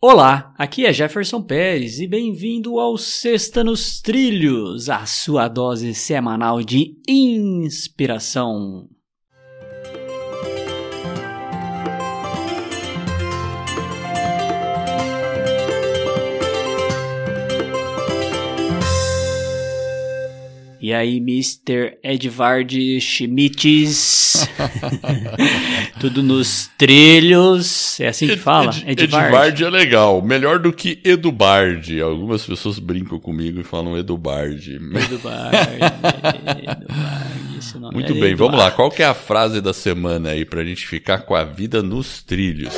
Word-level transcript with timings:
Olá, 0.00 0.54
aqui 0.56 0.86
é 0.86 0.92
Jefferson 0.92 1.42
Pérez 1.42 1.98
e 1.98 2.06
bem-vindo 2.06 2.78
ao 2.78 2.96
Sexta 2.96 3.64
nos 3.64 4.00
Trilhos, 4.00 4.88
a 4.88 5.04
sua 5.04 5.48
dose 5.48 5.92
semanal 5.92 6.62
de 6.62 6.96
inspiração. 7.08 8.88
E 20.88 20.94
aí, 20.94 21.18
Mr. 21.18 21.98
Edvard 22.02 22.98
Schmitz? 22.98 24.48
Tudo 26.00 26.22
nos 26.22 26.70
trilhos. 26.78 28.00
É 28.00 28.08
assim 28.08 28.26
que 28.26 28.38
fala? 28.38 28.70
Ed, 28.70 29.02
Edvard. 29.02 29.26
Edvard 29.26 29.64
é 29.64 29.68
legal. 29.68 30.22
Melhor 30.22 30.58
do 30.58 30.72
que 30.72 30.98
Edubard. 31.04 32.00
Algumas 32.00 32.46
pessoas 32.46 32.78
brincam 32.78 33.20
comigo 33.20 33.60
e 33.60 33.62
falam 33.62 33.98
Edubard. 33.98 34.76
Edubard. 34.76 34.96
Edubard. 36.64 37.92
Muito 37.92 38.14
é 38.14 38.18
bem, 38.18 38.34
vamos 38.34 38.58
lá. 38.58 38.70
Qual 38.70 38.90
que 38.90 39.02
é 39.02 39.06
a 39.06 39.12
frase 39.12 39.60
da 39.60 39.74
semana 39.74 40.30
aí 40.30 40.46
pra 40.46 40.64
gente 40.64 40.86
ficar 40.86 41.18
com 41.18 41.34
a 41.34 41.44
vida 41.44 41.82
nos 41.82 42.22
trilhos? 42.22 42.72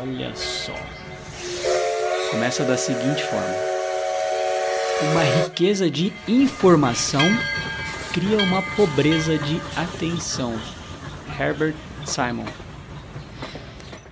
Olha 0.00 0.34
só. 0.34 0.72
Começa 2.30 2.64
da 2.64 2.78
seguinte 2.78 3.22
forma. 3.22 3.69
Uma 5.02 5.22
riqueza 5.22 5.90
de 5.90 6.12
informação 6.28 7.22
cria 8.12 8.36
uma 8.36 8.60
pobreza 8.76 9.38
de 9.38 9.58
atenção. 9.74 10.60
Herbert 11.38 11.74
Simon. 12.04 12.44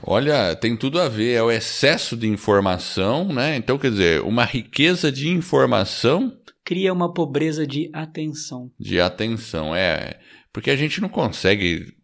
Olha, 0.02 0.56
tem 0.56 0.74
tudo 0.74 0.98
a 0.98 1.06
ver, 1.06 1.34
é 1.34 1.42
o 1.42 1.50
excesso 1.50 2.16
de 2.16 2.26
informação, 2.26 3.30
né? 3.30 3.56
Então, 3.56 3.76
quer 3.76 3.90
dizer, 3.90 4.22
uma 4.22 4.46
riqueza 4.46 5.12
de 5.12 5.28
informação 5.28 6.34
cria 6.64 6.90
uma 6.90 7.12
pobreza 7.12 7.66
de 7.66 7.90
atenção. 7.92 8.70
De 8.80 8.98
atenção, 8.98 9.76
é. 9.76 10.18
Porque 10.50 10.70
a 10.70 10.76
gente 10.76 11.02
não 11.02 11.10
consegue 11.10 11.94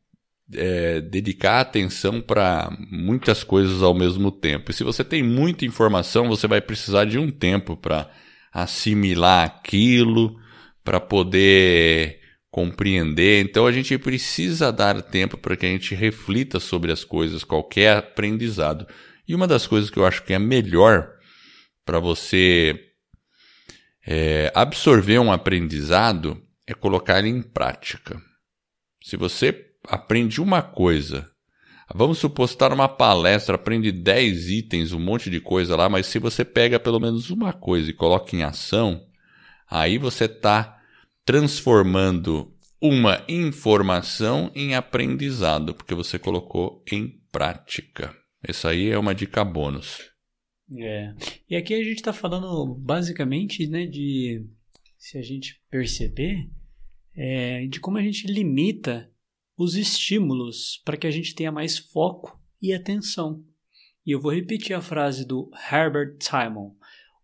é, 0.52 1.00
dedicar 1.00 1.60
atenção 1.60 2.20
para 2.20 2.70
muitas 2.90 3.42
coisas 3.42 3.82
ao 3.82 3.94
mesmo 3.94 4.30
tempo. 4.30 4.70
E 4.70 4.74
se 4.74 4.84
você 4.84 5.02
tem 5.02 5.22
muita 5.22 5.64
informação, 5.64 6.28
você 6.28 6.46
vai 6.46 6.60
precisar 6.60 7.06
de 7.06 7.18
um 7.18 7.30
tempo 7.30 7.78
para 7.78 8.10
assimilar 8.54 9.44
aquilo, 9.44 10.38
para 10.84 11.00
poder 11.00 12.20
compreender. 12.50 13.42
Então 13.42 13.66
a 13.66 13.72
gente 13.72 13.98
precisa 13.98 14.70
dar 14.70 15.02
tempo 15.02 15.36
para 15.36 15.56
que 15.56 15.66
a 15.66 15.68
gente 15.68 15.92
reflita 15.94 16.60
sobre 16.60 16.92
as 16.92 17.02
coisas, 17.02 17.42
qualquer 17.42 17.96
aprendizado. 17.96 18.86
E 19.26 19.34
uma 19.34 19.48
das 19.48 19.66
coisas 19.66 19.90
que 19.90 19.98
eu 19.98 20.06
acho 20.06 20.22
que 20.22 20.32
é 20.32 20.38
melhor 20.38 21.10
para 21.84 21.98
você 21.98 22.78
é, 24.06 24.52
absorver 24.54 25.18
um 25.18 25.32
aprendizado 25.32 26.40
é 26.64 26.72
colocar 26.74 27.18
ele 27.18 27.28
em 27.28 27.42
prática. 27.42 28.22
Se 29.02 29.16
você 29.16 29.72
aprende 29.88 30.40
uma 30.40 30.62
coisa 30.62 31.28
Vamos 31.92 32.18
supor, 32.18 32.48
você 32.48 32.54
está 32.54 32.68
numa 32.68 32.88
palestra, 32.88 33.56
aprende 33.56 33.92
10 33.92 34.48
itens, 34.50 34.92
um 34.92 35.00
monte 35.00 35.28
de 35.28 35.40
coisa 35.40 35.76
lá, 35.76 35.88
mas 35.88 36.06
se 36.06 36.18
você 36.18 36.44
pega 36.44 36.80
pelo 36.80 37.00
menos 37.00 37.30
uma 37.30 37.52
coisa 37.52 37.90
e 37.90 37.94
coloca 37.94 38.34
em 38.34 38.42
ação, 38.42 39.06
aí 39.68 39.98
você 39.98 40.24
está 40.24 40.80
transformando 41.24 42.54
uma 42.80 43.24
informação 43.28 44.50
em 44.54 44.74
aprendizado, 44.74 45.74
porque 45.74 45.94
você 45.94 46.18
colocou 46.18 46.82
em 46.90 47.20
prática. 47.30 48.14
Essa 48.42 48.70
aí 48.70 48.90
é 48.90 48.98
uma 48.98 49.14
dica 49.14 49.42
bônus. 49.44 50.10
É. 50.78 51.14
E 51.48 51.56
aqui 51.56 51.74
a 51.74 51.82
gente 51.82 51.96
está 51.96 52.12
falando 52.12 52.74
basicamente 52.74 53.66
né, 53.66 53.86
de, 53.86 54.46
se 54.98 55.18
a 55.18 55.22
gente 55.22 55.60
perceber, 55.70 56.48
é, 57.16 57.66
de 57.66 57.80
como 57.80 57.98
a 57.98 58.02
gente 58.02 58.26
limita 58.26 59.10
os 59.56 59.74
estímulos 59.76 60.80
para 60.84 60.96
que 60.96 61.06
a 61.06 61.10
gente 61.10 61.34
tenha 61.34 61.52
mais 61.52 61.78
foco 61.78 62.40
e 62.60 62.72
atenção. 62.72 63.42
E 64.06 64.12
eu 64.12 64.20
vou 64.20 64.32
repetir 64.32 64.74
a 64.74 64.82
frase 64.82 65.24
do 65.24 65.50
Herbert 65.70 66.16
Simon: 66.20 66.74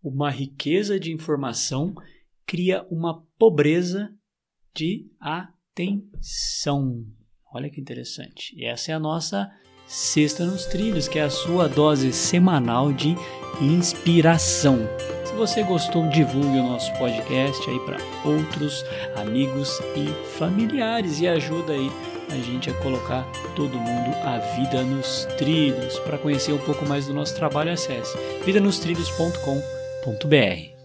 uma 0.03 0.31
riqueza 0.31 0.99
de 0.99 1.13
informação 1.13 1.95
cria 2.47 2.87
uma 2.91 3.23
pobreza 3.39 4.13
de 4.75 5.11
atenção. 5.21 7.05
Olha 7.53 7.71
que 7.71 7.81
interessante. 7.81 8.55
E 8.57 8.65
essa 8.65 8.93
é 8.93 8.95
a 8.95 9.01
nossa 9.01 9.51
Sexta 9.87 10.47
nos 10.47 10.67
Trilhos, 10.67 11.09
que 11.09 11.19
é 11.19 11.23
a 11.23 11.31
sua 11.31 11.69
dose 11.69 12.13
semanal 12.13 12.93
de 12.93 13.17
inspiração. 13.61 14.79
Você 15.41 15.63
gostou, 15.63 16.07
divulgue 16.07 16.59
o 16.59 16.63
nosso 16.63 16.93
podcast 16.99 17.71
aí 17.71 17.81
para 17.81 17.97
outros 18.27 18.85
amigos 19.17 19.81
e 19.97 20.07
familiares 20.37 21.19
e 21.19 21.27
ajuda 21.27 21.73
aí 21.73 21.91
a 22.31 22.35
gente 22.35 22.69
a 22.69 22.75
colocar 22.75 23.27
todo 23.57 23.79
mundo 23.79 24.15
a 24.23 24.37
vida 24.55 24.83
nos 24.83 25.25
trilhos. 25.39 25.99
Para 26.01 26.19
conhecer 26.19 26.53
um 26.53 26.59
pouco 26.59 26.85
mais 26.85 27.07
do 27.07 27.15
nosso 27.15 27.35
trabalho, 27.35 27.73
acesse 27.73 28.19
vidanostrilhos.com.br. 28.45 30.80